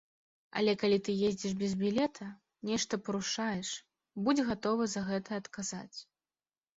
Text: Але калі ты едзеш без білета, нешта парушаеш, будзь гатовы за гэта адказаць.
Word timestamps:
Але 0.59 0.73
калі 0.83 0.95
ты 1.07 1.11
едзеш 1.27 1.51
без 1.61 1.75
білета, 1.81 2.25
нешта 2.69 2.93
парушаеш, 3.09 3.69
будзь 4.29 4.41
гатовы 4.49 4.89
за 4.95 5.03
гэта 5.11 5.31
адказаць. 5.43 5.99